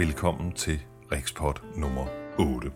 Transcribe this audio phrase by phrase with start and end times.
[0.00, 2.06] velkommen til Rikspot nummer
[2.38, 2.72] 8.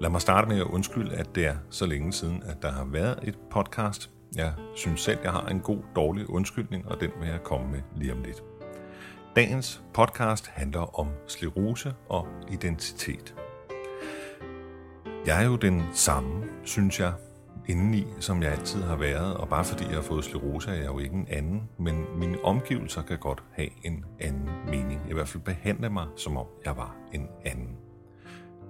[0.00, 2.84] Lad mig starte med at undskylde, at det er så længe siden, at der har
[2.84, 4.10] været et podcast.
[4.34, 7.80] Jeg synes selv, jeg har en god, dårlig undskyldning, og den vil jeg komme med
[7.94, 8.42] lige om lidt.
[9.36, 13.34] Dagens podcast handler om sklerose og identitet.
[15.26, 17.12] Jeg er jo den samme, synes jeg,
[17.66, 20.86] indeni, som jeg altid har været, og bare fordi jeg har fået sklerose, er jeg
[20.86, 25.00] jo ikke en anden, men mine omgivelser kan godt have en anden mening.
[25.10, 27.76] I hvert fald behandle mig, som om jeg var en anden.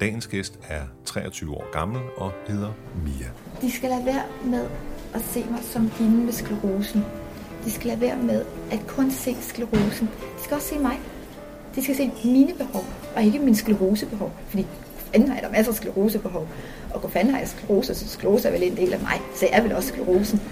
[0.01, 2.73] Dagens gæst er 23 år gammel og hedder
[3.05, 3.31] Mia.
[3.61, 4.69] De skal lade være med
[5.15, 7.05] at se mig som hende med sklerosen.
[7.65, 10.07] De skal lade være med at kun se sklerosen.
[10.39, 11.01] De skal også se mig.
[11.75, 12.85] De skal se mine behov,
[13.17, 14.33] og ikke min sklerosebehov.
[14.49, 14.67] Fordi
[15.17, 16.49] fanden har jeg da masser af sklerosebehov.
[16.95, 19.21] Og hvor fanden har jeg sklerose, så sklerose er vel en del af mig.
[19.35, 20.43] Så jeg er vel også sklerosen.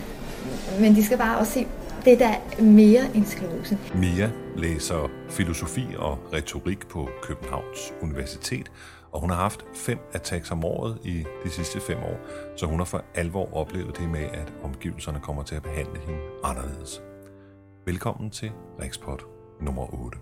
[0.81, 1.67] Men de skal bare også se
[2.05, 3.79] det, der er mere end sklerosen.
[3.95, 8.73] Mia læser filosofi og retorik på Københavns Universitet,
[9.13, 12.17] og hun har haft fem attacks om året i de sidste fem år,
[12.57, 16.21] så hun har for alvor oplevet det med, at omgivelserne kommer til at behandle hende
[16.45, 17.03] anderledes.
[17.87, 18.51] Velkommen til
[18.83, 19.23] Rikspot
[19.61, 20.19] nummer 8.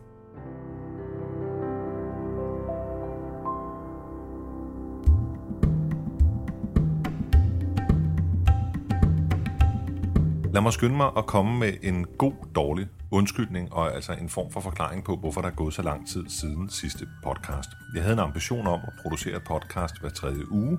[10.53, 14.51] Lad mig skynde mig at komme med en god, dårlig undskyldning og altså en form
[14.51, 17.69] for forklaring på, hvorfor der er gået så lang tid siden sidste podcast.
[17.95, 20.79] Jeg havde en ambition om at producere et podcast hver tredje uge,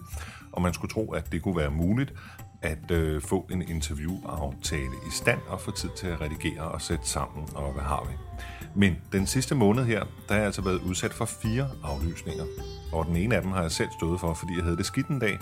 [0.51, 2.13] og man skulle tro, at det kunne være muligt
[2.61, 7.07] at øh, få en interviewaftale i stand og få tid til at redigere og sætte
[7.09, 8.43] sammen, og hvad har vi.
[8.75, 12.45] Men den sidste måned her, der har jeg altså været udsat for fire aflysninger.
[12.91, 15.07] Og den ene af dem har jeg selv stået for, fordi jeg havde det skidt
[15.07, 15.39] en dag,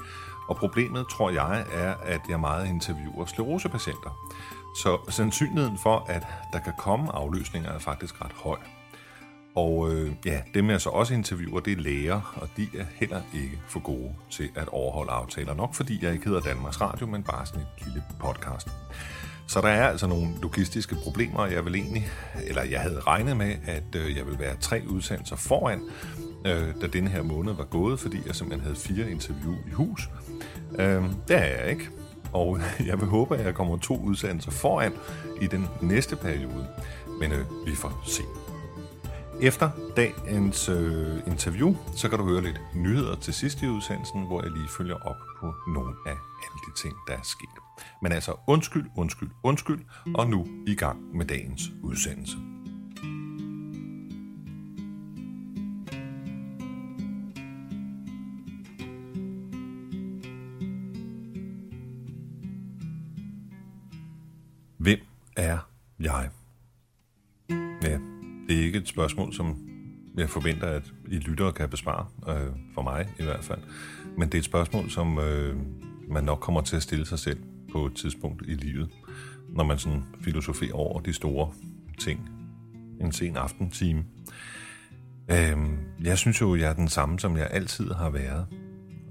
[0.47, 4.31] og problemet, tror jeg, er, at jeg meget interviewer sklerosepatienter.
[4.75, 8.57] Så sandsynligheden for, at der kan komme aflysninger, er faktisk ret høj.
[9.55, 13.21] Og øh, ja, dem jeg så også interviewer, det er læger, og de er heller
[13.33, 15.53] ikke for gode til at overholde aftaler.
[15.53, 18.67] Nok fordi jeg ikke hedder Danmarks Radio, men bare sådan et lille podcast.
[19.51, 22.07] Så der er altså nogle logistiske problemer, jeg vil egentlig,
[22.47, 25.81] eller jeg havde regnet med, at øh, jeg ville være tre udsendelser foran,
[26.45, 30.09] øh, da denne her måned var gået, fordi jeg simpelthen havde fire interview i hus.
[30.79, 31.89] Øh, det er jeg ikke,
[32.33, 32.59] og
[32.89, 34.93] jeg vil håbe, at jeg kommer to udsendelser foran
[35.41, 36.67] i den næste periode,
[37.19, 38.23] men øh, vi får se.
[39.41, 44.41] Efter dagens øh, interview, så kan du høre lidt nyheder til sidst i udsendelsen, hvor
[44.41, 47.70] jeg lige følger op på nogle af alle de ting, der er sket.
[48.01, 49.79] Men altså undskyld, undskyld, undskyld,
[50.15, 52.37] og nu i gang med dagens udsendelse.
[64.77, 64.99] Hvem
[65.37, 65.57] er
[65.99, 66.29] jeg?
[67.83, 67.99] Ja,
[68.47, 69.57] det er ikke et spørgsmål, som
[70.17, 73.59] jeg forventer, at I lyttere kan besvare, øh, for mig i hvert fald.
[74.17, 75.55] Men det er et spørgsmål, som øh,
[76.09, 77.39] man nok kommer til at stille sig selv
[77.71, 78.89] på et tidspunkt i livet,
[79.49, 81.51] når man sådan filosoferer over de store
[81.99, 82.29] ting
[83.01, 84.03] en sen aftentime.
[85.31, 88.47] Øhm, jeg synes jo, jeg er den samme, som jeg altid har været.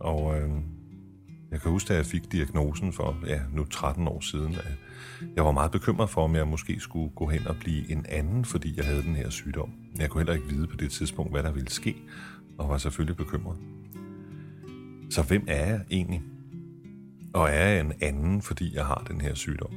[0.01, 0.63] Og øhm,
[1.51, 4.77] jeg kan huske, da jeg fik diagnosen for ja, nu 13 år siden, at
[5.37, 8.45] jeg var meget bekymret for, om jeg måske skulle gå hen og blive en anden,
[8.45, 9.73] fordi jeg havde den her sygdom.
[9.99, 11.97] Jeg kunne heller ikke vide på det tidspunkt, hvad der ville ske,
[12.59, 13.57] og var selvfølgelig bekymret.
[15.11, 16.23] Så hvem er jeg egentlig?
[17.35, 19.73] Og er en anden, fordi jeg har den her sygdom?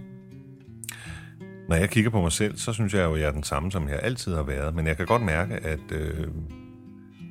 [1.69, 3.71] Når jeg kigger på mig selv, så synes jeg jo, at jeg er den samme,
[3.71, 6.27] som jeg altid har været, men jeg kan godt mærke, at øh,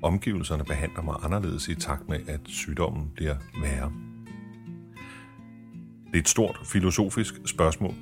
[0.02, 3.92] omgivelserne behandler mig anderledes i takt med, at sygdommen bliver værre.
[6.06, 7.94] Det er et stort filosofisk spørgsmål,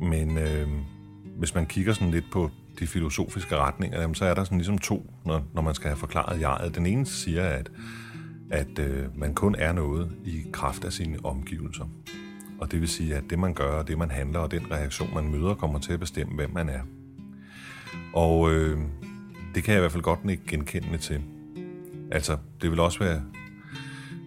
[0.00, 0.68] men øh,
[1.38, 4.78] hvis man kigger sådan lidt på de filosofiske retninger, jamen, så er der sådan ligesom
[4.78, 6.74] to, når, når man skal have forklaret jeget.
[6.74, 7.70] Den ene siger, at,
[8.50, 11.84] at øh, man kun er noget i kraft af sine omgivelser.
[12.60, 15.30] Og det vil sige, at det man gør, det man handler, og den reaktion man
[15.30, 16.80] møder, kommer til at bestemme, hvem man er.
[18.14, 18.78] Og øh,
[19.54, 21.22] det kan jeg i hvert fald godt ikke genkende til.
[22.10, 23.22] Altså, det vil også være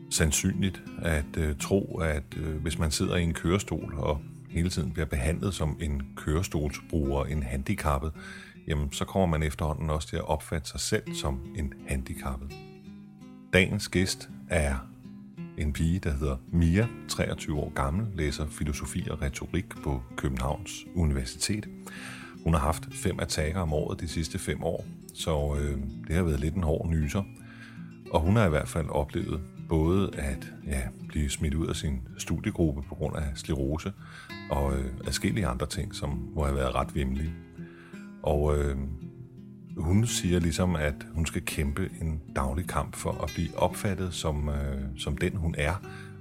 [0.10, 4.92] sandsynligt at øh, tro, at øh, hvis man sidder i en kørestol og hele tiden
[4.92, 8.12] bliver behandlet som en kørestolsbruger, en handicappet,
[8.68, 12.69] jamen så kommer man efterhånden også til at opfatte sig selv som en handicappet.
[13.54, 14.76] Dagens gæst er
[15.58, 21.68] en pige, der hedder Mia, 23 år gammel, læser filosofi og retorik på Københavns Universitet.
[22.44, 26.24] Hun har haft fem attacker om året de sidste fem år, så øh, det har
[26.24, 27.24] været lidt en hård nyser.
[28.12, 32.02] Og hun har i hvert fald oplevet både at ja, blive smidt ud af sin
[32.18, 33.94] studiegruppe på grund af sklerose,
[34.52, 37.34] og øh, adskillige andre ting, som må have været ret vimmelige.
[38.24, 38.78] Og øh,
[39.80, 44.50] hun siger ligesom, at hun skal kæmpe en daglig kamp for at blive opfattet som,
[44.50, 45.74] øh, som den, hun er,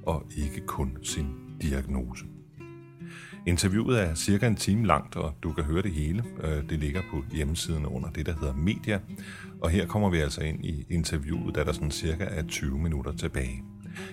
[0.06, 1.26] og ikke kun sin
[1.62, 2.24] diagnose.
[3.46, 6.24] Interviewet er cirka en time langt, og du kan høre det hele.
[6.44, 9.00] Øh, det ligger på hjemmesiden under det, der hedder Media.
[9.60, 13.12] Og her kommer vi altså ind i interviewet, da der sådan cirka er 20 minutter
[13.12, 13.62] tilbage.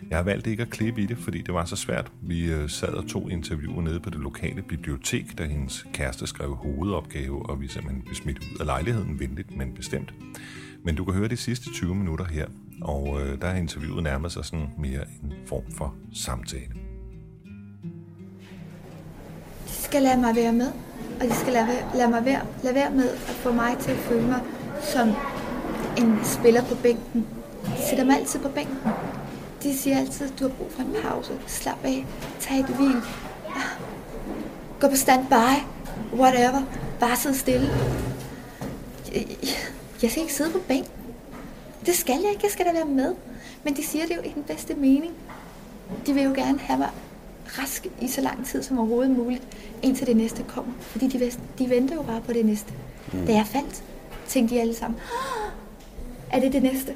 [0.10, 2.12] Jeg har valgt ikke at klippe i det, fordi det var så svært.
[2.22, 6.56] Vi øh, sad og tog interviewer nede på det lokale bibliotek, da hendes kæreste skrev
[6.56, 10.14] hovedopgave, og vi simpelthen blev smidt ud af lejligheden, venligt, men bestemt.
[10.84, 12.48] Men du kan høre de sidste 20 minutter her,
[12.82, 16.74] og øh, der er interviewet nærmet sig sådan mere en form for samtale.
[19.68, 20.72] De skal lade mig være med,
[21.22, 23.98] og de skal lade, lade mig være, lade være med at få mig til at
[23.98, 24.42] føle mig
[24.82, 25.08] som
[25.98, 27.26] en spiller på bænken.
[27.66, 28.78] De sætter mig altid på bænken.
[29.66, 31.32] De siger altid, at du har brug for en pause.
[31.48, 32.06] Slap af.
[32.40, 33.02] Tag et hvil.
[34.80, 35.34] Gå på standby.
[36.14, 36.62] Whatever.
[37.00, 37.70] Bare sidde stille.
[40.02, 40.92] Jeg skal ikke sidde på bænken.
[41.86, 42.42] Det skal jeg ikke.
[42.44, 43.16] Jeg skal da være med.
[43.64, 45.14] Men de siger det jo i den bedste mening.
[46.06, 46.90] De vil jo gerne have mig
[47.60, 49.44] rask i så lang tid som overhovedet muligt,
[49.82, 50.74] indtil det næste kommer.
[50.80, 52.74] Fordi de, de venter jo bare på det næste.
[53.14, 53.26] Mm.
[53.26, 53.84] Da jeg faldt,
[54.28, 55.00] tænkte de alle sammen,
[56.32, 56.94] er det det næste?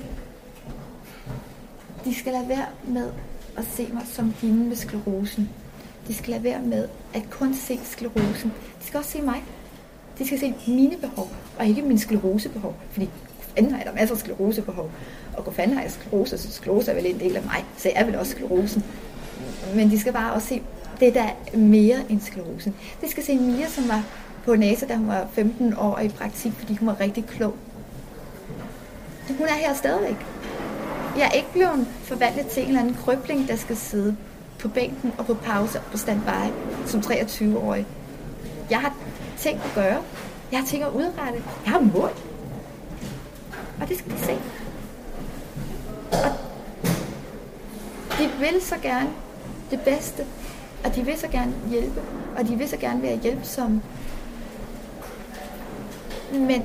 [2.06, 3.12] De skal lade være med
[3.57, 5.50] at se mig som hende med sklerosen.
[6.07, 8.54] De skal lade være med at kun se sklerosen.
[8.81, 9.44] De skal også se mig.
[10.19, 12.75] De skal se mine behov, og ikke min sklerosebehov.
[12.92, 13.10] Fordi
[13.40, 14.92] fanden har jeg da masser af sklerosebehov.
[15.38, 17.66] Og hvor fanden har jeg sklerose, så sklerose er vel en del af mig.
[17.78, 18.84] Så jeg er vel også sklerosen.
[19.75, 20.62] Men de skal bare også se
[21.00, 22.75] det, der er mere end sklerosen.
[23.02, 24.04] De skal se Mia, som var
[24.45, 27.56] på NASA, da hun var 15 år i praktik, fordi hun var rigtig klog.
[29.38, 30.25] Hun er her stadigvæk.
[31.18, 34.16] Jeg er ikke blevet forvandlet til en eller anden krøbling, der skal sidde
[34.60, 36.52] på bænken og på pause og på standby
[36.86, 37.86] som 23-årig.
[38.70, 38.96] Jeg har
[39.38, 40.02] ting at gøre.
[40.52, 41.44] Jeg har ting at udrette.
[41.66, 42.12] Jeg har mål.
[43.82, 44.38] Og det skal de se.
[46.12, 46.32] Og
[48.20, 49.10] de vil så gerne
[49.72, 50.26] det bedste.
[50.86, 52.02] Og de vil så gerne hjælpe.
[52.38, 53.82] Og de vil så gerne være hjælpsomme.
[56.34, 56.64] Men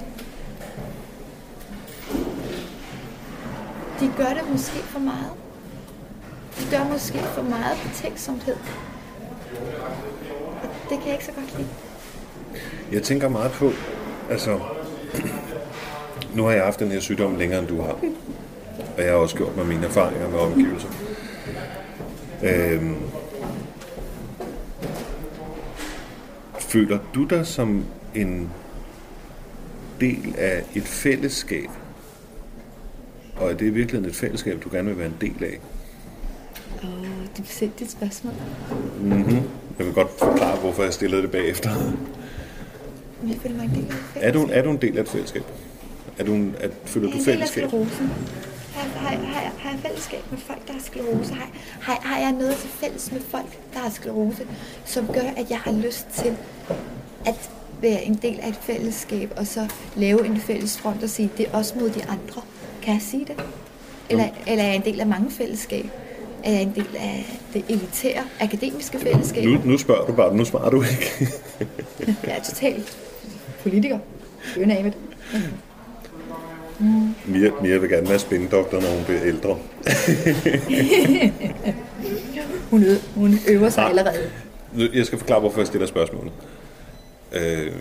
[4.04, 5.30] de gør det måske for meget.
[6.58, 8.56] De gør måske for meget betænksomhed.
[10.62, 11.68] Og det kan jeg ikke så godt lide.
[12.92, 13.70] Jeg tænker meget på,
[14.30, 14.60] altså,
[16.36, 17.98] nu har jeg haft den her sygdom længere end du har.
[18.96, 20.88] Og jeg har også gjort mig mine erfaringer med omgivelser.
[22.42, 22.96] Øhm,
[26.58, 27.84] føler du dig som
[28.14, 28.50] en
[30.00, 31.70] del af et fællesskab,
[33.36, 35.58] og er det i virkeligheden et fællesskab, du gerne vil være en del af?
[36.82, 38.34] Åh, oh, det er bestemt et spørgsmål.
[39.00, 39.42] Mm-hmm.
[39.78, 41.70] Jeg vil godt forklare, hvorfor jeg stillede det bagefter.
[43.28, 45.42] Jeg føler mig en del af er du, er du en del af et fællesskab?
[46.18, 47.62] Er du en, er, føler du fællesskab?
[47.62, 48.08] Jeg er en del af
[48.74, 51.34] Har, har, har, jeg, har jeg fællesskab med folk, der har sklerose?
[51.34, 54.46] Har, har, har jeg noget til fælles med folk, der har sklerose,
[54.84, 56.36] som gør, at jeg har lyst til
[57.26, 61.30] at være en del af et fællesskab, og så lave en fælles front og sige,
[61.38, 62.42] det er også mod de andre?
[62.84, 63.44] Kan jeg sige det?
[64.10, 65.86] Eller, eller er jeg en del af mange fællesskab?
[66.44, 69.44] Er jeg en del af det elitære, akademiske fællesskab?
[69.44, 71.28] Nu, nu spørger du bare, nu svarer du ikke.
[72.26, 72.98] jeg er totalt
[73.62, 73.98] politiker.
[74.54, 74.92] Det er jo
[76.78, 77.14] Mm.
[77.26, 79.50] Mia, Mia vil gerne være spindoktor, når hun bliver ældre.
[82.70, 83.88] hun, øver, hun øver sig ja.
[83.88, 84.30] allerede.
[84.94, 86.32] Jeg skal forklare, hvorfor jeg stiller spørgsmålet.
[87.32, 87.72] Øh,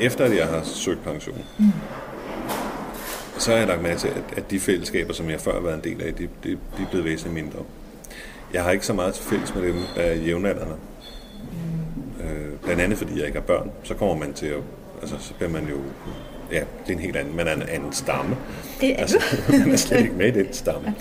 [0.00, 1.72] efter at jeg har søgt pension, mm
[3.38, 5.74] så er jeg lagt med til, at, at de fællesskaber, som jeg før har været
[5.74, 7.58] en del af, de, de, de er blevet væsentligt mindre.
[8.52, 10.76] Jeg har ikke så meget til fælles med dem, der er jævnaldrende.
[12.20, 14.60] Øh, blandt andet fordi jeg ikke har børn, så kommer man til at,
[15.00, 15.76] altså så bliver man jo,
[16.52, 18.36] ja, det er en helt anden, man er en anden stamme.
[18.80, 20.94] Det er altså, man er slet ikke med i den stamme.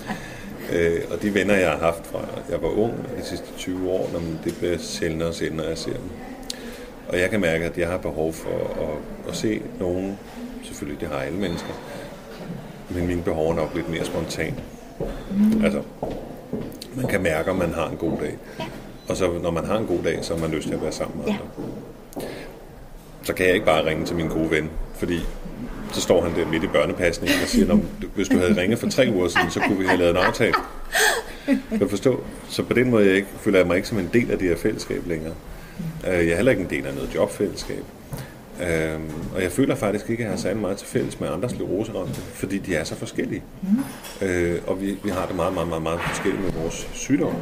[0.73, 4.09] øh, og de venner, jeg har haft fra jeg var ung, de sidste 20 år,
[4.13, 6.09] når det bliver sjældnere og sjældnere, jeg ser dem.
[7.07, 8.49] Og jeg kan mærke, at jeg har behov for
[8.81, 10.19] at, at se nogen,
[10.63, 11.73] selvfølgelig det har alle mennesker,
[12.95, 14.55] men mine behov er nok lidt mere spontan.
[15.31, 15.65] Mm.
[15.65, 15.81] Altså,
[16.95, 18.37] man kan mærke, at man har en god dag.
[18.59, 18.63] Ja.
[19.07, 20.91] Og så når man har en god dag, så har man lyst til at være
[20.91, 21.31] sammen med ja.
[21.31, 21.47] andre.
[23.23, 25.19] Så kan jeg ikke bare ringe til min gode ven, fordi
[25.91, 27.79] så står han der midt i børnepasningen og siger,
[28.15, 30.53] hvis du havde ringet for tre uger siden, så kunne vi have lavet en aftale.
[31.45, 32.23] Kan du forstå?
[32.49, 34.47] Så på den måde jeg ikke, føler jeg mig ikke som en del af det
[34.47, 35.33] her fællesskab længere.
[36.07, 37.83] Øh, jeg er heller ikke en del af noget jobfællesskab.
[38.61, 41.49] Øhm, og jeg føler faktisk ikke, at jeg har særlig meget til fælles med andre
[41.49, 43.43] skleroseramte, fordi de er så forskellige.
[43.61, 44.27] Mm.
[44.27, 47.35] Øh, og vi, vi har det meget, meget, meget, meget forskelligt med vores sygdom.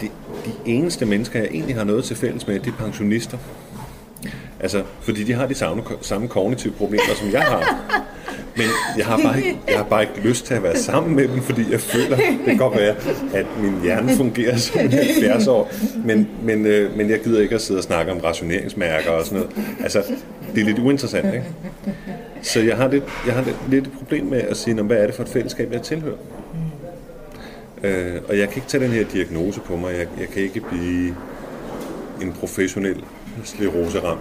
[0.00, 0.06] De,
[0.44, 3.38] de eneste mennesker, jeg egentlig har noget til fælles med, det er pensionister.
[4.60, 7.82] Altså, fordi de har de samme, samme kognitive problemer, som jeg har.
[8.56, 8.66] Men
[8.98, 11.42] jeg har, bare ikke, jeg har bare ikke lyst til at være sammen med dem,
[11.42, 12.94] fordi jeg føler, det kan godt være,
[13.34, 15.72] at min hjerne fungerer som en 70 år.
[16.04, 19.38] Men, men, øh, men jeg gider ikke at sidde og snakke om rationeringsmærker og sådan
[19.38, 19.56] noget.
[19.82, 20.02] Altså,
[20.54, 21.46] det er lidt uinteressant, ikke?
[22.42, 25.06] Så jeg har lidt, jeg har lidt, lidt et problem med at sige, hvad er
[25.06, 26.16] det for et fællesskab, jeg tilhører?
[27.82, 29.94] Øh, og jeg kan ikke tage den her diagnose på mig.
[29.98, 31.14] Jeg, jeg kan ikke blive
[32.22, 33.04] en professionel
[33.44, 34.20] skleroseramt,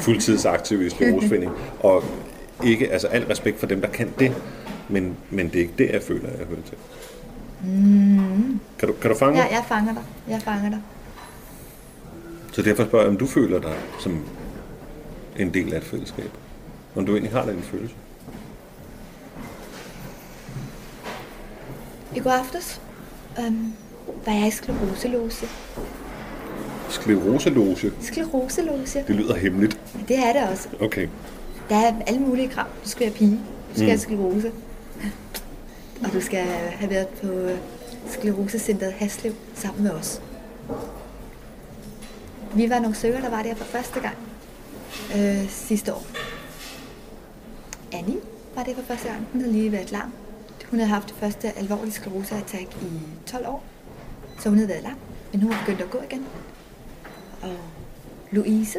[0.00, 1.52] fuldtidsaktiv i skleroseforening.
[1.80, 2.04] Og
[2.64, 4.32] ikke, altså al respekt for dem, der kan det,
[4.88, 6.76] men, men det er ikke det, jeg føler, jeg hører til.
[7.64, 8.60] Mm.
[8.78, 10.02] Kan, du, kan du fange Ja, jeg fanger dig.
[10.28, 10.80] Jeg fanger dig.
[12.52, 14.24] Så derfor spørger jeg, om du føler dig som
[15.38, 16.30] en del af et fællesskab.
[16.96, 17.94] Om du egentlig har den følelse.
[22.16, 22.80] I går aftes
[23.38, 23.72] øhm,
[24.26, 25.46] var jeg i skleroselose.
[26.88, 29.04] Skleroselose, Skleroselose.
[29.08, 29.80] det lyder hemmeligt.
[30.08, 30.68] Det er det også.
[30.80, 31.08] Okay.
[31.68, 32.66] Der er alle mulige krav.
[32.84, 33.40] Du skal være pige.
[33.68, 33.88] Du skal Mm.
[33.88, 34.52] have sklerose.
[36.04, 37.58] Og du skal have været på øh,
[38.10, 40.22] sklerosecenteret Haslev sammen med os.
[42.54, 44.16] Vi var nogle stykker, der var der for første gang
[45.16, 46.04] øh, sidste år.
[47.92, 48.16] Annie
[48.54, 49.26] var det for første gang.
[49.32, 50.12] Hun havde lige været lam.
[50.70, 52.86] Hun havde haft det første alvorlige skleroseattack i
[53.26, 53.64] 12 år.
[54.40, 54.96] Så hun havde været lam.
[55.32, 56.26] Men hun var begyndt at gå igen.
[57.42, 57.56] Og
[58.30, 58.78] Louise,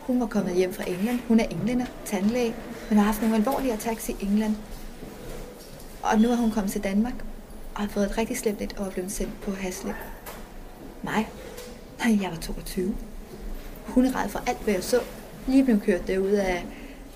[0.00, 1.18] hun var kommet hjem fra England.
[1.28, 2.54] Hun er englænder, tandlæge,
[2.88, 4.56] men har haft nogle alvorlige attacks i England.
[6.02, 7.14] Og nu er hun kommet til Danmark
[7.74, 9.94] og har fået et rigtig slemt et og er blevet sendt på Hasle.
[11.02, 11.28] Mig?
[12.04, 12.94] Nej, jeg var 22.
[13.86, 15.00] Hun er red for alt, hvad jeg så.
[15.46, 16.66] Lige blev kørt derude af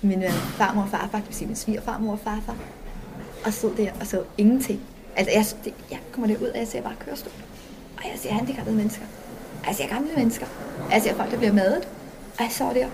[0.01, 2.55] min øh, farmor og farfar, det vil sige min svigerfarmor og farfar.
[3.45, 4.81] Og stod der og så ingenting.
[5.15, 7.33] Altså, jeg, det, jeg kommer derud, og jeg ser bare kørestol.
[7.97, 9.05] Og jeg ser handicappede mennesker.
[9.61, 10.45] Og jeg ser gamle mennesker.
[10.85, 11.87] Og jeg ser folk, der bliver madet.
[12.37, 12.87] Og jeg så der.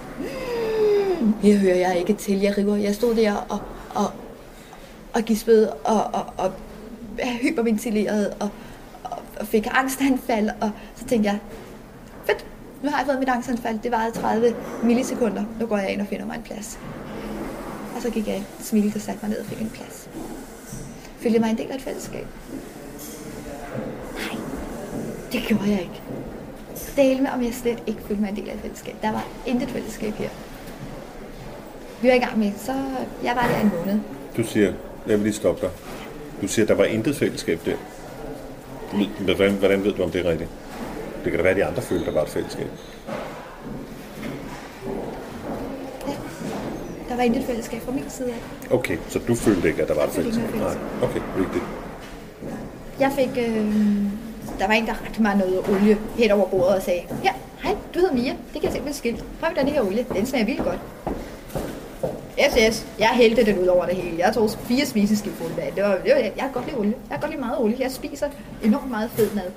[1.22, 2.40] Mm, hører jeg ikke til.
[2.40, 2.76] Jeg river.
[2.76, 3.60] Jeg stod der og,
[3.96, 4.12] og,
[5.14, 6.52] og gispede og, og, og
[7.42, 8.50] hyperventilerede og,
[9.04, 10.50] og, og fik angstanfald.
[10.62, 11.40] Og så tænkte jeg,
[12.26, 12.46] fedt,
[12.84, 13.80] nu har jeg fået mit angstanfald.
[13.84, 15.44] Det varede 30 millisekunder.
[15.60, 16.80] Nu går jeg ind og finder mig en plads.
[17.96, 20.10] Og så gik jeg smilte og satte mig ned og fik en plads.
[21.20, 22.28] Følte mig en del af et fællesskab?
[24.16, 24.40] Nej,
[25.32, 26.02] det gjorde jeg ikke.
[26.96, 28.96] Del med, om jeg slet ikke følte mig en del af et fællesskab.
[29.02, 30.30] Der var intet fællesskab her.
[32.02, 32.74] Vi var i gang med, så
[33.24, 34.00] jeg var der en måned.
[34.38, 34.74] Du siger,
[35.08, 35.70] jeg vil lige stoppe dig.
[36.42, 37.76] Du siger, der var intet fællesskab der.
[39.20, 40.50] Hvordan, hvordan ved du, om det er rigtigt?
[41.24, 42.68] Det kan da være, at de andre følte, der var et fællesskab.
[46.08, 46.14] Ja.
[47.10, 48.74] Der var intet fællesskab fra min side af.
[48.74, 50.56] Okay, så du følte ikke, at der var et fællesskab?
[50.56, 51.64] Nej, okay, vigtigt.
[53.00, 53.76] Jeg fik, øh,
[54.62, 57.32] der var en, der rakte mig noget olie hen over bordet og sagde, ja,
[57.64, 59.24] hej, du hedder Mia, det kan jeg simpelthen skilt.
[59.40, 60.80] Prøv den her olie, den smager vildt godt.
[62.40, 64.18] Yes, yes, jeg hældte den ud over det hele.
[64.18, 65.74] Jeg tog fire spiseskibfulde af.
[65.76, 66.94] Det var, det var, jeg kan godt lide olie.
[66.94, 67.78] Jeg kan godt lide meget olie.
[67.80, 68.30] Jeg spiser
[68.64, 69.52] enormt meget fed mad.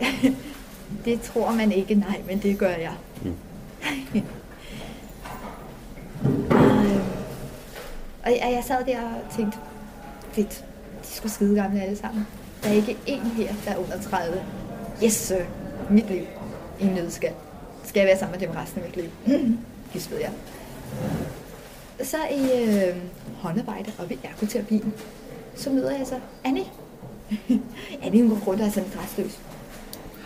[1.04, 2.92] det tror man ikke, nej, men det gør jeg.
[6.50, 7.00] og, øh,
[8.24, 9.58] og jeg, jeg sad der og tænkte,
[10.32, 10.64] fedt,
[11.02, 12.26] de skulle skide gamle alle sammen.
[12.62, 14.42] Der er ikke én her, der er under 30.
[15.04, 15.44] Yes, sir.
[15.90, 16.22] Mit liv.
[16.80, 17.32] I en nødskal.
[17.84, 19.10] Skal jeg være sammen med dem resten af mit liv?
[19.26, 19.58] Hmm.
[19.92, 20.30] Gispede jeg.
[22.02, 22.96] Så i øh,
[23.38, 24.94] håndarbejde og ved ergoterapien,
[25.56, 26.64] så møder jeg så Annie.
[28.02, 29.38] Annie hun går rundt og er sådan restløs.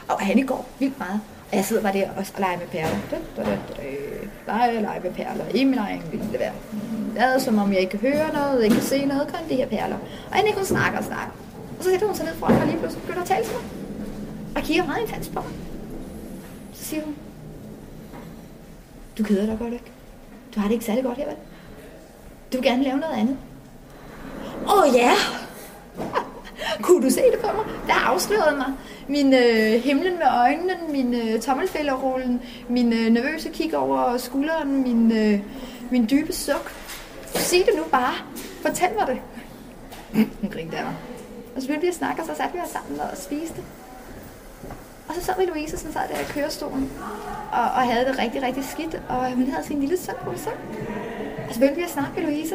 [0.08, 1.20] Og Annie går vildt meget.
[1.50, 2.98] Og jeg sidder bare der og leger med perler.
[3.10, 3.82] Da, da, da, da.
[4.46, 5.44] Leger leger med perler.
[5.54, 6.54] I min egen det værd.
[7.14, 9.66] Lad som om jeg ikke kan høre noget, ikke kan se noget, kun de her
[9.66, 9.96] perler.
[10.30, 11.32] Og Annie hun snakker og snakker.
[11.80, 13.54] Og så sætter hun sig ned foran mig og lige pludselig begynder at tale til
[13.54, 13.64] mig.
[14.56, 15.52] Og kigger meget intens på mig.
[16.72, 17.16] Så siger hun,
[19.18, 19.92] du keder dig godt, ikke?
[20.54, 21.36] Du har det ikke særlig godt her, vel?
[22.52, 23.36] Du vil gerne lave noget andet.
[24.66, 25.10] Åh oh, ja!
[26.82, 27.64] Kunne du se det på mig?
[27.86, 28.72] Der afslørede mig.
[29.08, 35.12] Min øh, himlen med øjnene, min øh, tommelfælderrullen, min øh, nervøse kig over skulderen, min,
[35.12, 35.40] øh,
[35.90, 36.72] min dybe suk.
[37.34, 38.14] Sig det nu bare.
[38.62, 39.18] Fortæl mig det.
[40.40, 40.94] Hun grinte af mig.
[41.56, 43.62] Og så begyndte vi at snakke, og så satte vi os sammen og spiste.
[45.08, 46.90] Og så sad vi Louise, som sad der i kørestolen,
[47.52, 50.52] og, og havde det rigtig, rigtig skidt, og hun havde sin lille søn på sig.
[51.48, 52.54] Og så begyndte vi at snakke med Louise.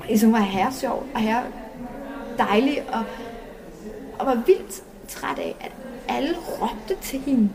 [0.00, 1.42] Og Louise, hun var herre sjov, og herre
[2.38, 3.04] dejlig, og,
[4.18, 5.72] og var vildt træt af, at
[6.08, 7.50] alle råbte til hende.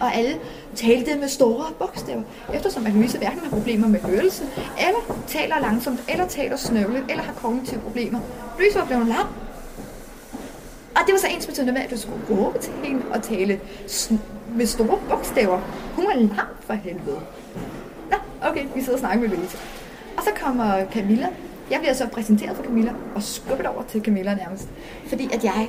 [0.00, 0.38] Og alle
[0.74, 2.22] talte med store bogstaver,
[2.54, 4.44] eftersom at Louise hverken har problemer med hørelse,
[4.78, 8.20] eller taler langsomt, eller taler snøvlet, eller har kognitive problemer.
[8.58, 9.26] Louise var blevet lam,
[10.98, 13.60] og det var så ens betydende med, at du skulle gå til hende og tale
[14.54, 15.60] med store bogstaver.
[15.96, 17.20] Hun var lam for helvede.
[18.42, 19.58] Okay, vi sidder og snakker med Louise.
[20.16, 21.28] Og så kommer Camilla.
[21.70, 24.68] Jeg bliver så præsenteret for Camilla og skubbet over til Camilla nærmest.
[25.06, 25.68] Fordi at jeg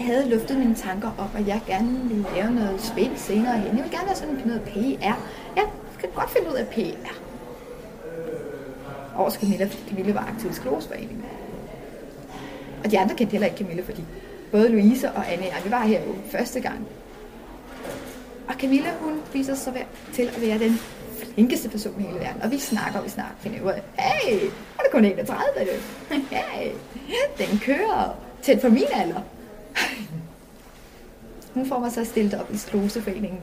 [0.00, 3.76] havde luftet mine tanker om, at jeg gerne ville lave noget spil senere hen.
[3.76, 5.16] Jeg vil gerne have sådan noget PR.
[5.56, 5.64] Jeg
[5.98, 7.12] skal godt finde ud af PR.
[9.16, 11.24] Over til Camilla, fordi Camilla var aktiv i Skloseforeningen.
[12.86, 14.04] Og de andre kendte heller ikke Camilla, fordi
[14.50, 16.86] både Louise og Anne og jeg, vi var her jo første gang.
[18.48, 20.78] Og Camilla, hun viser sig til at være den
[21.22, 22.42] flinkeste person i hele verden.
[22.42, 24.36] Og vi snakker, og vi snakker, finder ud af, hey,
[24.78, 25.42] er det kun 31,
[26.30, 26.70] hey,
[27.38, 29.20] den kører tæt på min alder.
[31.54, 33.40] Hun får mig så stillet op i Skloseforeningen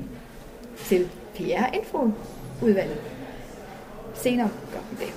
[0.86, 3.02] til PR-info-udvalget.
[4.14, 5.14] Senere gør hun det.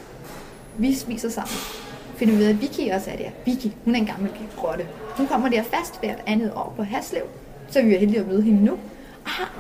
[0.79, 1.86] Vi spiser sammen.
[2.17, 3.31] Finder ud af, at Vicky også er der.
[3.45, 4.31] Vicky, hun er en gammel
[4.63, 4.87] rotte.
[5.17, 7.23] Hun kommer der fast hvert andet år på Haslev.
[7.71, 8.73] Så vi er heldige at møde hende nu.
[9.25, 9.53] Og har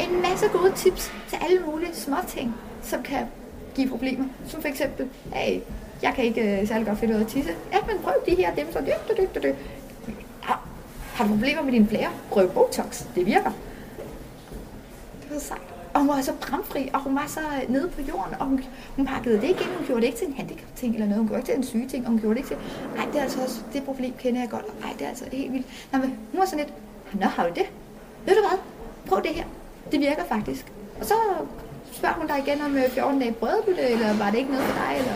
[0.00, 3.26] en masse gode tips til alle mulige små ting, som kan
[3.74, 4.24] give problemer.
[4.46, 5.60] Som for eksempel, hey,
[6.02, 7.50] jeg kan ikke uh, særlig godt finde ud af at tisse.
[7.72, 9.54] Ja, men prøv de her dem, så dyk, dyk, dyk, dyk.
[11.14, 12.10] Har du problemer med din blære?
[12.30, 13.04] Prøv Botox.
[13.14, 13.50] Det virker.
[15.22, 15.71] Det var sejt.
[15.94, 18.64] Og hun var så bramfri, og hun var så øh, nede på jorden, og hun,
[18.96, 19.70] hun pakkede det ikke ind.
[19.76, 21.18] Hun gjorde det ikke til en handicap-ting eller noget.
[21.18, 22.56] Hun gjorde ikke til en syge ting, og hun gjorde det ikke til...
[22.96, 23.60] Nej, det er altså også...
[23.72, 24.80] Det problem kender jeg godt.
[24.80, 25.66] Nej, det er altså helt vildt.
[25.92, 26.72] Nå, men hun var sådan lidt...
[27.20, 27.66] Nå, har du det?
[28.26, 28.58] Ved du hvad?
[29.06, 29.44] Prøv det her.
[29.92, 30.72] Det virker faktisk.
[31.00, 31.14] Og så
[31.92, 34.66] spørger hun dig igen om øh, 14 dage, prøvede det, eller var det ikke noget
[34.66, 34.98] for dig?
[34.98, 35.14] Eller...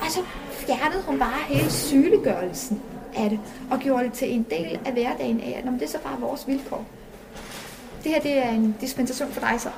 [0.00, 2.82] Og så fjernede hun bare hele sygeliggørelsen
[3.16, 5.98] af det, og gjorde det til en del af hverdagen af, at det er så
[5.98, 6.84] bare vores vilkår.
[8.04, 9.68] Det her det er en dispensation for dig, så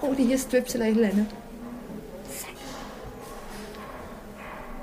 [0.00, 1.26] brug de her strips eller et eller andet.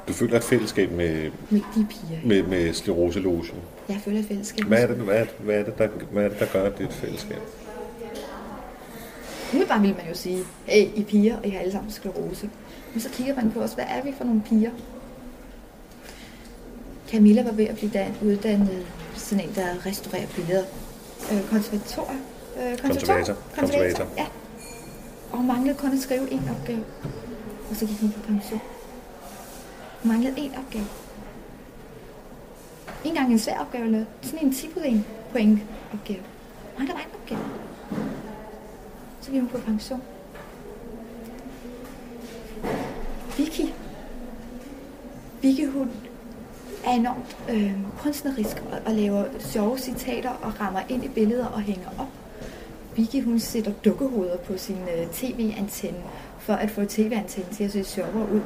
[0.07, 2.19] Du føler et fællesskab med, med de piger.
[2.25, 3.61] Med, med skleroselogen.
[3.89, 4.65] Jeg føler et fællesskab.
[4.65, 6.63] Hvad er det, hvad er det, hvad er det, der, hvad er det der gør,
[6.63, 7.39] at det er et fællesskab?
[9.53, 12.49] Umiddelbart vil man jo sige, hey, I piger, og I har alle sammen sklerose.
[12.93, 14.71] Men så kigger man på os, hvad er vi for nogle piger?
[17.09, 20.63] Camilla var ved at blive uddannet sådan en, der restaurerer billeder.
[21.31, 22.15] Øh, konservator.
[22.57, 23.35] Øh, konservator.
[23.59, 24.05] Konservator.
[24.17, 24.27] Ja.
[25.31, 26.83] Og manglede kun at skrive en opgave.
[27.69, 28.61] Og så gik hun på pension.
[30.01, 30.85] Hun manglede en opgave.
[33.03, 35.59] Ikke engang en svær opgave eller sådan en 10 point, point
[35.93, 36.21] opgave.
[36.77, 37.41] Manglede bare en opgave.
[39.21, 40.01] Så gik hun på pension.
[43.37, 43.73] Vicky.
[45.41, 45.91] Vicky, hun
[46.85, 51.61] er enormt øh, kunstnerisk og, og laver sjove citater og rammer ind i billeder og
[51.61, 52.20] hænger op.
[52.95, 56.03] Vicky hun sætter dukkehoveder på sin øh, tv-antenne
[56.39, 58.41] for at få tv-antennen til at se sjovere ud.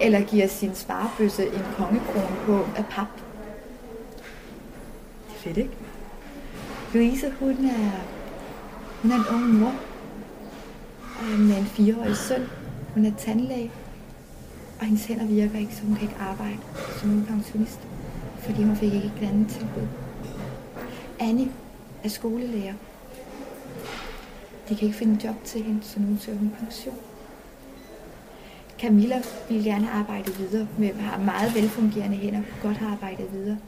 [0.00, 3.08] Eller giver sin sparebøsse en kongekrone på af pap.
[5.28, 5.70] Det er fedt, ikke?
[6.94, 7.90] Louise, hun er,
[9.02, 9.74] hun er en ung mor
[11.22, 12.46] øh, med en fireårig søn.
[12.94, 13.70] Hun er tandlæge
[14.80, 16.58] og hendes hænder virker ikke, så hun kan ikke arbejde
[17.00, 17.80] som en pensionist,
[18.38, 19.86] fordi hun fik ikke et andet tilbud.
[21.18, 21.48] Annie
[22.04, 22.74] er skolelærer.
[24.70, 26.94] De kan ikke finde job til hende, så nu søger hun pension.
[28.80, 33.58] Camilla vil gerne arbejde videre, men har meget velfungerende hænder, godt har arbejdet videre.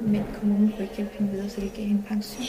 [0.00, 2.46] Men kommunen kunne ikke hjælpe hende videre, så de gav hende pension.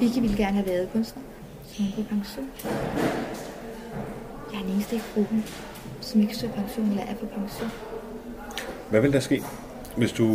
[0.00, 1.22] Vicky ville gerne have været kunstner,
[1.64, 2.50] så hun kunne pension.
[4.52, 5.44] Jeg er den eneste i gruppen,
[6.00, 7.70] som ikke søger pension eller er på pension.
[8.90, 9.42] Hvad vil der ske,
[9.96, 10.26] hvis du,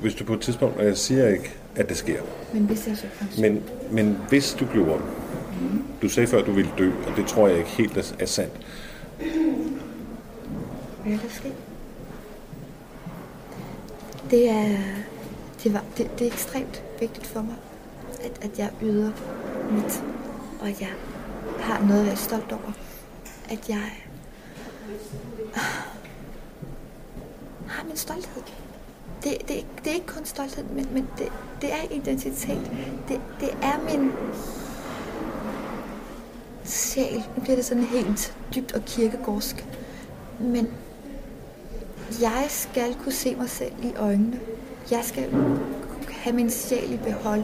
[0.00, 2.22] hvis du på et tidspunkt, og jeg siger ikke, at det sker.
[2.52, 3.42] Men hvis jeg søger pension.
[3.42, 5.10] Men, men hvis du gjorde det.
[5.60, 5.84] Mm.
[6.02, 8.26] Du sagde før, at du ville dø, og det tror jeg ikke helt er, er
[8.26, 8.52] sandt.
[11.02, 11.52] Hvad er der ske?
[14.30, 14.78] Det er,
[15.64, 17.56] det, var, det, det er ekstremt vigtigt for mig,
[18.20, 19.10] at, at jeg yder
[19.70, 20.02] mit,
[20.60, 20.92] og at jeg
[21.60, 22.72] har noget at være stolt over
[23.48, 23.92] at jeg
[27.68, 28.42] har min stolthed.
[29.24, 32.70] Det, det, det er ikke kun stolthed, men, men det, det er identitet.
[33.08, 34.12] Det, det er min
[36.64, 37.24] sjæl.
[37.36, 39.66] Nu bliver det sådan helt dybt og kirkegårdsk.
[40.40, 40.68] Men
[42.20, 44.40] jeg skal kunne se mig selv i øjnene.
[44.90, 45.34] Jeg skal
[46.10, 47.42] have min sjæl i behold.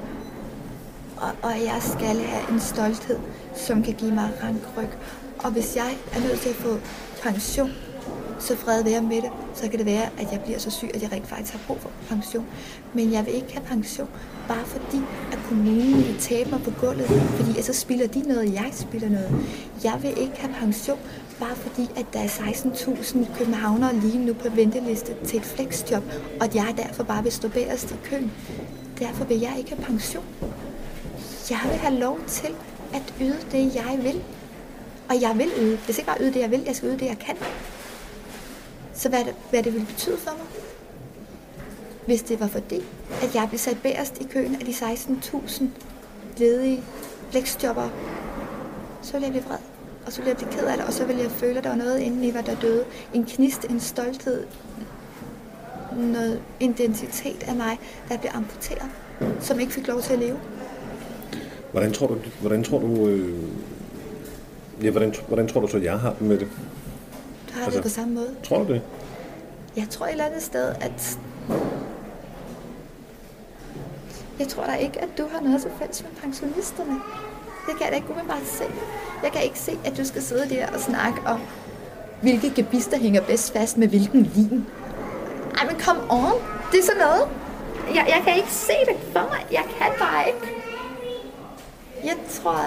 [1.17, 3.19] Og, og jeg skal have en stolthed,
[3.55, 4.89] som kan give mig rankryg
[5.43, 6.79] og hvis jeg er nødt til at få
[7.23, 7.71] pension,
[8.43, 11.03] så fred være med det, så kan det være, at jeg bliver så syg, at
[11.03, 12.47] jeg rent faktisk har brug for pension.
[12.95, 14.09] Men jeg vil ikke have pension,
[14.49, 15.01] bare fordi,
[15.33, 19.09] at kommunen vil tabe mig på gulvet, fordi så spiller de noget, og jeg spiller
[19.09, 19.31] noget.
[19.85, 20.99] Jeg vil ikke have pension,
[21.41, 26.03] bare fordi, at der er 16.000 københavnere lige nu på venteliste til et flexjob,
[26.41, 28.33] og at jeg derfor bare vil stå bagerst i køen.
[28.99, 30.25] Derfor vil jeg ikke have pension.
[31.51, 32.55] Jeg vil have lov til
[32.95, 34.23] at yde det, jeg vil.
[35.09, 35.79] Og jeg vil yde.
[35.87, 36.63] Jeg skal ikke bare yde det, jeg vil.
[36.67, 37.37] Jeg skal yde det, jeg kan.
[39.03, 40.47] Så hvad det, hvad det ville betyde for mig,
[42.07, 42.81] hvis det var fordi,
[43.23, 45.65] at jeg blev sat bærest i køen af de 16.000
[46.37, 46.83] ledige
[47.31, 47.89] fleksjobber,
[49.03, 49.59] så ville jeg blive vred.
[50.07, 51.71] Og så ville jeg blive ked af det, og så ville jeg føle, at der
[51.71, 52.85] var noget inde i mig, der døde.
[53.15, 54.45] En knist, en stolthed,
[55.97, 58.91] noget identitet af mig, der blev amputeret,
[59.41, 60.39] som ikke fik lov til at leve.
[61.73, 63.45] Hvordan tror du, hvordan tror du, øh,
[64.83, 66.49] ja, hvordan, hvordan tror du så, jeg har det med det?
[67.63, 68.35] Har altså, det på samme måde.
[68.43, 68.83] Tror du det?
[69.77, 71.19] Jeg tror et eller andet sted, at...
[74.39, 77.01] Jeg tror da ikke, at du har noget til fælles med pensionisterne.
[77.67, 78.65] Det kan jeg da ikke umiddelbart se.
[79.23, 81.41] Jeg kan ikke se, at du skal sidde der og snakke om,
[82.21, 84.67] hvilke gebister hænger bedst fast med hvilken lin.
[85.59, 86.33] Ej, men come on.
[86.73, 87.29] Det er sådan noget.
[87.95, 89.47] Jeg, jeg kan ikke se det for mig.
[89.53, 90.63] Jeg kan bare ikke.
[92.05, 92.61] Jeg tror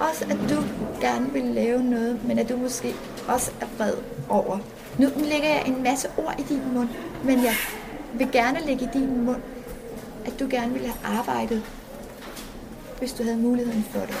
[0.00, 0.64] også, at du
[1.00, 2.94] gerne vil lave noget, men at du måske
[3.28, 3.94] også er vred
[4.28, 4.58] over.
[4.98, 6.88] Nu lægger jeg en masse ord i din mund,
[7.24, 7.54] men jeg
[8.14, 9.42] vil gerne lægge i din mund,
[10.26, 11.62] at du gerne ville have arbejdet,
[12.98, 14.16] hvis du havde muligheden for det.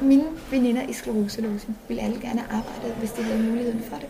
[0.00, 4.08] Mine veninder i skleroselåsen ville alle gerne have arbejdet, hvis de havde muligheden for det.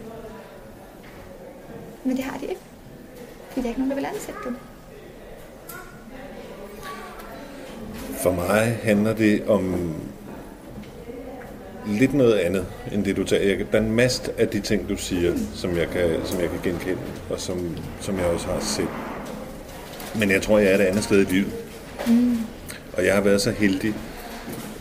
[2.04, 2.60] Men det har de ikke.
[3.48, 4.56] Fordi der er ikke nogen, der vil ansætte dem.
[8.16, 9.94] For mig handler det om
[11.86, 13.64] lidt noget andet, end det du tager.
[13.72, 16.58] der er en masse af de ting, du siger, som jeg kan, som jeg kan
[16.62, 18.88] genkende, og som, som jeg også har set.
[20.18, 21.52] Men jeg tror, jeg er et andet sted i livet.
[22.06, 22.38] Mm.
[22.92, 23.94] Og jeg har været så heldig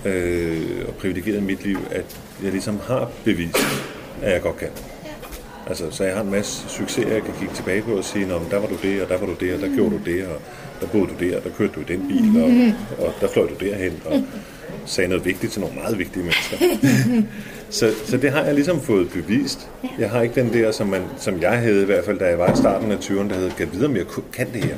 [0.05, 3.57] øh, og privilegeret i mit liv, at jeg ligesom har bevist,
[4.21, 4.69] at jeg godt kan.
[5.67, 8.59] Altså, så jeg har en masse succeser, jeg kan kigge tilbage på og sige, der
[8.59, 10.41] var du det, og der var du det, og der gjorde du det, og
[10.81, 13.47] der boede du der, og der kørte du i den bil, og, og der fløj
[13.47, 14.23] du derhen, og
[14.85, 16.57] sagde noget vigtigt til nogle meget vigtige mennesker.
[17.79, 19.69] så, så det har jeg ligesom fået bevist.
[19.99, 22.39] Jeg har ikke den der, som, man, som jeg havde i hvert fald, da jeg
[22.39, 24.77] var i starten af 20'erne, der hed, kan vide, om jeg kan det her.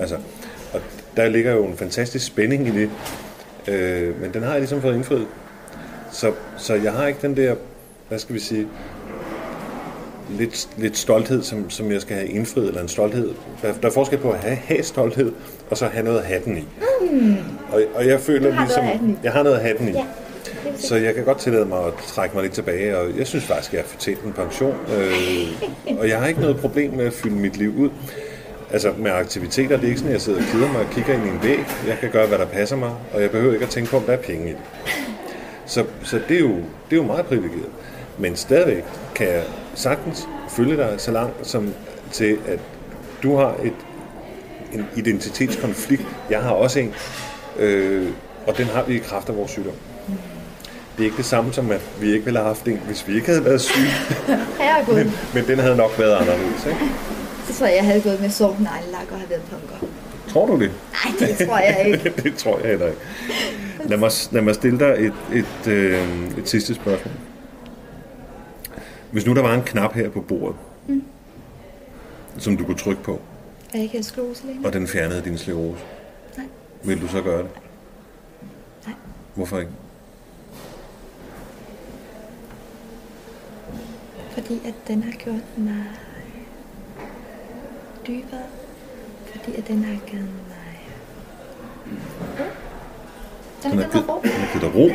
[0.00, 0.16] Altså,
[0.72, 0.80] og
[1.16, 2.90] der ligger jo en fantastisk spænding i det,
[3.68, 5.26] øh, men den har jeg ligesom fået indfriet.
[6.12, 7.54] Så, så jeg har ikke den der,
[8.08, 8.66] hvad skal vi sige,
[10.38, 13.30] lidt, lidt stolthed, som, som jeg skal have indfriet, eller en stolthed.
[13.62, 15.32] Der, der er forskel på at have, have stolthed,
[15.70, 16.64] og så have noget at have den i.
[17.10, 17.36] Mm.
[17.72, 19.92] Og, og jeg føler du har ligesom, noget jeg har noget at have den i.
[19.92, 20.04] Ja.
[20.76, 23.70] Så jeg kan godt tillade mig at trække mig lidt tilbage, og jeg synes faktisk,
[23.70, 24.76] at jeg har fortjent en pension.
[24.96, 27.90] Øh, og jeg har ikke noget problem med at fylde mit liv ud.
[28.70, 31.14] Altså med aktiviteter, det er ikke sådan, at jeg sidder og keder mig og kigger
[31.14, 31.58] ind i en væg.
[31.86, 34.02] Jeg kan gøre, hvad der passer mig, og jeg behøver ikke at tænke på, om
[34.02, 34.58] der er penge i det.
[35.66, 37.68] Så, så det, er jo, det er jo meget privilegeret.
[38.18, 39.42] Men stadigvæk kan jeg
[39.74, 41.74] sagtens følge dig så langt som
[42.12, 42.58] til, at
[43.22, 43.72] du har et,
[44.72, 46.06] en identitetskonflikt.
[46.30, 46.94] Jeg har også en,
[47.58, 48.08] øh,
[48.46, 49.74] og den har vi i kraft af vores sygdom.
[50.96, 53.14] Det er ikke det samme som, at vi ikke ville have haft en, hvis vi
[53.14, 53.86] ikke havde været syge.
[54.94, 56.80] Men, men den havde nok været anderledes, ikke?
[57.46, 59.86] Så tror jeg, jeg havde gået med sort neglelak og have været punker.
[60.28, 60.70] Tror du det?
[60.92, 62.12] Nej, det tror jeg ikke.
[62.22, 63.00] det tror jeg heller ikke.
[63.84, 67.14] Lad mig, lad mig stille dig et, et, øh, et sidste spørgsmål.
[69.12, 71.04] Hvis nu der var en knap her på bordet, mm.
[72.38, 73.20] som du kunne trykke på,
[73.74, 74.66] jeg ikke sklerose længere?
[74.66, 75.84] og den fjernede din sklerose,
[76.36, 76.46] Nej.
[76.84, 77.50] vil du så gøre det?
[78.86, 78.94] Nej.
[79.34, 79.72] Hvorfor ikke?
[84.30, 85.84] Fordi at den har gjort mig
[88.06, 88.46] dybere.
[89.26, 90.88] Fordi at den har givet mig
[92.38, 92.44] ro.
[93.62, 94.20] Den har givet mig ro.
[94.22, 94.88] Den har givet dig ro.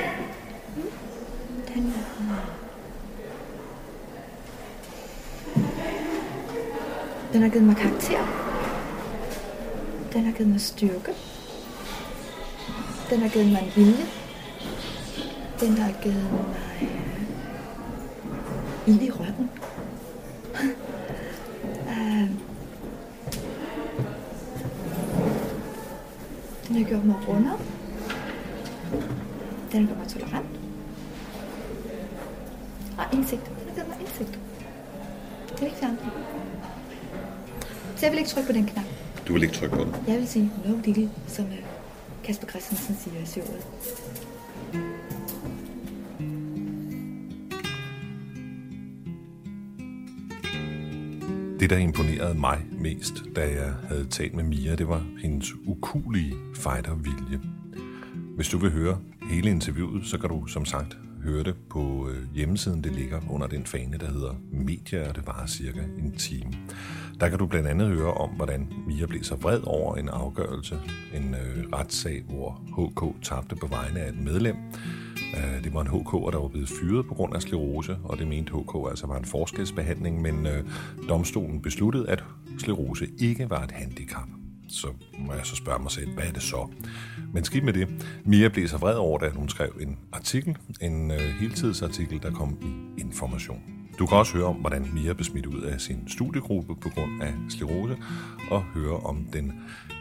[1.74, 2.08] Den har...
[7.38, 8.20] Den har givet mig karakter.
[10.14, 11.12] Den har givet mig styrke.
[13.10, 14.06] Den har givet mig en vilje.
[15.60, 16.90] Den har givet mig
[18.88, 19.50] øh, ild i røven.
[21.90, 22.30] Øh,
[26.68, 27.60] Den har gjort mig rundere.
[29.72, 30.07] Den har gjort mig
[38.08, 38.86] jeg vil ikke trykke på den knap.
[39.28, 39.96] Du vil ikke trykke på den.
[40.08, 41.58] Jeg vil sige no deal, som øh,
[42.24, 43.66] Kasper Christensen siger i showet.
[51.60, 56.36] Det, der imponerede mig mest, da jeg havde talt med Mia, det var hendes ukulige
[56.56, 57.40] fightervilje.
[58.36, 58.98] Hvis du vil høre
[59.30, 62.84] hele interviewet, så kan du som sagt høre det på øh, hjemmesiden.
[62.84, 66.54] Det ligger under den fane, der hedder Media, og det varer cirka en time.
[67.20, 70.80] Der kan du blandt andet høre om, hvordan Mia blev så vred over en afgørelse,
[71.14, 74.56] en øh, retssag, hvor HK tabte på vegne af et medlem.
[75.36, 78.28] Øh, det var en HK, der var blevet fyret på grund af sklerose, og det
[78.28, 80.64] mente HK altså var en forskelsbehandling, men øh,
[81.10, 82.24] domstolen besluttede, at
[82.58, 84.37] sklerose ikke var et handicap.
[84.68, 84.88] Så
[85.20, 86.68] må jeg så spørge mig selv, hvad er det så?
[87.34, 87.88] Men skidt med det.
[88.26, 92.58] Mia blev så vred over, da hun skrev en artikel, en øh, heltidsartikel, der kom
[92.62, 93.62] i Information.
[94.00, 97.24] Du kan også høre om, hvordan Mia blev smidt ud af sin studiegruppe på grund
[97.24, 97.98] af sklerose,
[98.52, 99.54] og høre om den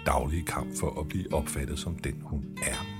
[0.06, 2.95] daglige kamp for at blive opfattet som den, hun er.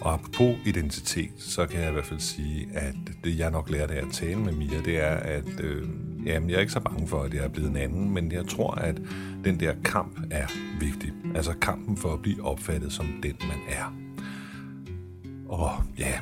[0.00, 3.94] Og apropos identitet, så kan jeg i hvert fald sige, at det jeg nok lærte
[3.94, 5.88] af at tale med Mia, det er, at øh,
[6.26, 8.46] jamen, jeg er ikke så bange for, at jeg er blevet en anden, men jeg
[8.48, 9.00] tror, at
[9.44, 10.46] den der kamp er
[10.80, 11.12] vigtig.
[11.34, 13.94] Altså kampen for at blive opfattet som den, man er.
[15.48, 16.20] Og ja,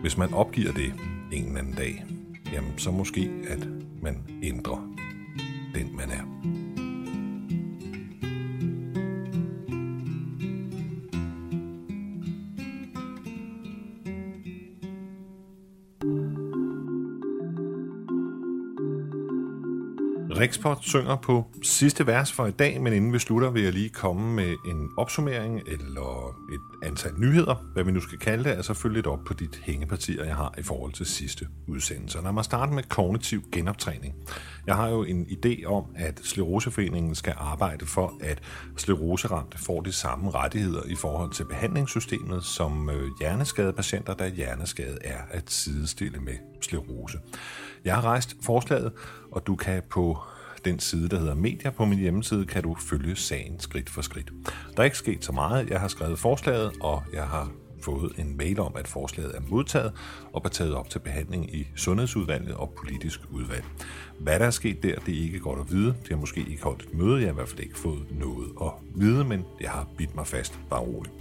[0.00, 0.94] hvis man opgiver det
[1.32, 2.04] en eller anden dag,
[2.52, 3.68] jamen så måske, at
[4.02, 4.88] man ændrer
[5.74, 6.61] den, man er.
[20.42, 23.88] Rikspot synger på sidste vers for i dag, men inden vi slutter, vil jeg lige
[23.88, 28.74] komme med en opsummering eller et antal nyheder, hvad vi nu skal kalde det, altså
[28.74, 32.18] følge lidt op på dit hængepartier, jeg har i forhold til sidste udsendelse.
[32.22, 34.14] Lad mig starte med kognitiv genoptræning.
[34.66, 38.42] Jeg har jo en idé om, at Sleroseforeningen skal arbejde for, at
[38.76, 45.20] scleroseramte får de samme rettigheder i forhold til behandlingssystemet som øh, hjerneskadepatienter, da hjerneskade er
[45.30, 47.18] at sidestille med sklerose.
[47.84, 48.92] Jeg har rejst forslaget,
[49.32, 50.18] og du kan på
[50.64, 54.32] den side, der hedder Media på min hjemmeside, kan du følge sagen skridt for skridt.
[54.76, 55.70] Der er ikke sket så meget.
[55.70, 57.50] Jeg har skrevet forslaget, og jeg har
[57.82, 59.92] fået en mail om, at forslaget er modtaget
[60.32, 63.64] og er taget op til behandling i Sundhedsudvalget og Politisk Udvalg.
[64.20, 65.86] Hvad der er sket der, det er ikke godt at vide.
[65.86, 67.18] Det har måske ikke holdt et møde.
[67.18, 70.26] Jeg har i hvert fald ikke fået noget at vide, men jeg har bidt mig
[70.26, 70.60] fast.
[70.70, 71.14] Bare roligt.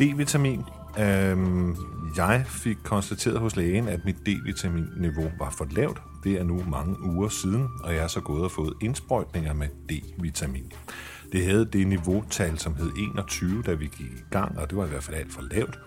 [0.00, 0.64] D-vitamin.
[1.00, 1.76] Øhm,
[2.16, 6.02] jeg fik konstateret hos lægen, at mit D-vitamin-niveau var for lavt.
[6.24, 9.68] Det er nu mange uger siden, og jeg er så gået og fået indsprøjtninger med
[9.92, 10.72] D-vitamin.
[11.32, 14.84] Det havde det niveautal, som hed 21, da vi gik i gang, og det var
[14.86, 15.78] i hvert fald alt for lavt.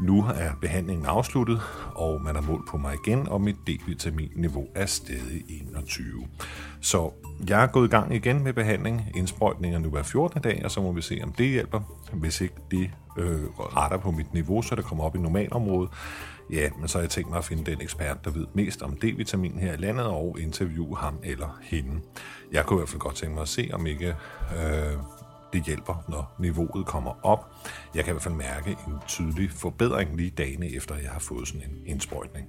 [0.00, 1.60] Nu er behandlingen afsluttet,
[1.94, 6.26] og man har målt på mig igen, og mit D-vitamin-niveau er stadig 21.
[6.80, 7.10] Så
[7.48, 9.02] jeg er gået i gang igen med behandling.
[9.14, 10.42] Indsprøjtninger nu hver 14.
[10.42, 11.80] dag, og så må vi se, om det hjælper.
[12.12, 15.90] Hvis ikke det øh, retter på mit niveau, så det kommer op i normalområdet,
[16.50, 18.96] ja, men så har jeg tænkt mig at finde den ekspert, der ved mest om
[18.96, 22.00] D-vitamin her i landet, og interviewe ham eller hende.
[22.52, 24.16] Jeg kunne i hvert fald godt tænke mig at se, om ikke
[24.56, 24.98] øh,
[25.52, 27.54] det hjælper, når niveauet kommer op.
[27.94, 31.48] Jeg kan i hvert fald mærke en tydelig forbedring lige dagene efter, jeg har fået
[31.48, 32.46] sådan en indsprøjtning.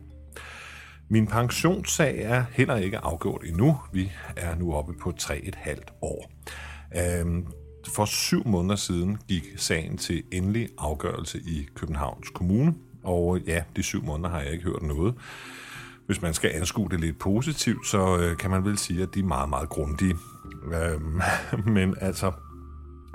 [1.09, 3.79] Min pensionssag er heller ikke afgjort endnu.
[3.93, 6.31] Vi er nu oppe på 3,5 år.
[6.97, 7.47] Øhm,
[7.87, 12.73] for syv måneder siden gik sagen til endelig afgørelse i Københavns Kommune,
[13.05, 15.15] og ja, de syv måneder har jeg ikke hørt noget.
[16.05, 19.19] Hvis man skal anskue det lidt positivt, så øh, kan man vel sige, at de
[19.19, 20.15] er meget, meget grundige.
[20.73, 21.21] Øhm,
[21.75, 22.31] men altså,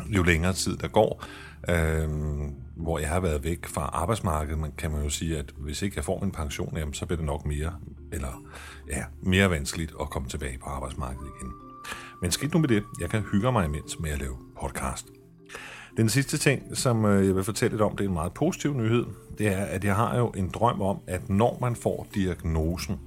[0.08, 1.24] jo længere tid der går,
[1.68, 5.82] øhm, hvor jeg har været væk fra arbejdsmarkedet, man kan man jo sige, at hvis
[5.82, 7.72] ikke jeg får min pension, jamen, så bliver det nok mere,
[8.12, 8.42] eller
[8.88, 11.52] ja, mere vanskeligt at komme tilbage på arbejdsmarkedet igen.
[12.22, 15.19] Men skidt nu med det, jeg kan hygge mig imens med at lave podcast.
[15.96, 18.74] Den sidste ting, som øh, jeg vil fortælle lidt om, det er en meget positiv
[18.74, 19.06] nyhed,
[19.38, 23.00] det er, at jeg har jo en drøm om, at når man får diagnosen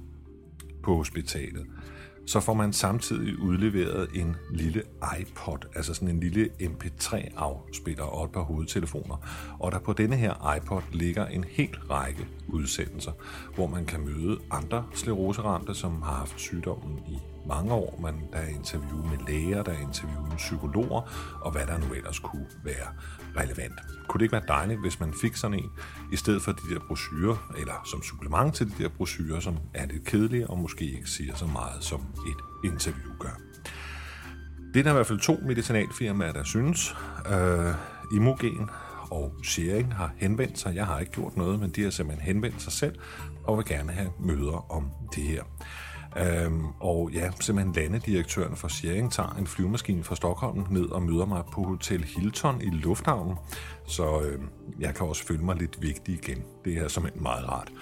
[0.82, 1.66] på hospitalet,
[2.26, 4.82] så får man samtidig udleveret en lille
[5.20, 9.16] iPod, altså sådan en lille MP3-afspiller og et par hovedtelefoner.
[9.58, 13.12] Og der på denne her iPod ligger en hel række udsendelser,
[13.54, 17.98] hvor man kan møde andre skleroseramte, som har haft sygdommen i mange år.
[18.02, 21.00] Man, der er interview med læger, der er interview med psykologer,
[21.40, 22.88] og hvad der nu ellers kunne være
[23.36, 23.80] relevant.
[24.08, 25.70] Kunne det ikke være dejligt, hvis man fik sådan en,
[26.12, 29.86] i stedet for de der brochurer, eller som supplement til de der brochurer, som er
[29.86, 33.40] lidt kedelige og måske ikke siger så meget, som et interview gør.
[34.74, 36.96] Det er der i hvert fald to medicinalfirmaer, der synes.
[37.32, 37.74] Øh,
[38.12, 38.70] Imogen
[39.10, 40.74] og Sharing har henvendt sig.
[40.74, 42.94] Jeg har ikke gjort noget, men de har simpelthen henvendt sig selv
[43.44, 45.42] og vil gerne have møder om det her.
[46.16, 51.26] Øhm, og ja, simpelthen landedirektøren for Sharing tager en flyvemaskine fra Stockholm ned og møder
[51.26, 53.36] mig på Hotel Hilton i Lufthavnen.
[53.86, 54.48] Så øhm,
[54.80, 56.42] jeg kan også føle mig lidt vigtig igen.
[56.64, 57.72] Det er simpelthen meget rart.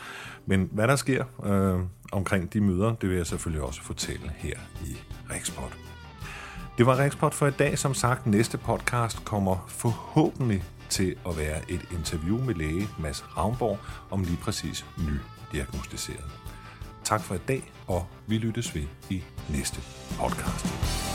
[0.46, 1.80] Men hvad der sker øh,
[2.12, 4.96] omkring de møder, det vil jeg selvfølgelig også fortælle her i
[5.30, 5.76] Rikspot.
[6.78, 7.78] Det var Rikspot for i dag.
[7.78, 13.78] Som sagt, næste podcast kommer forhåbentlig til at være et interview med læge Mads Ravnborg
[14.10, 16.51] om lige præcis nydiagnostiseret.
[17.04, 19.80] Tak for i dag, og vi lyttes ved i næste
[20.18, 21.11] podcast.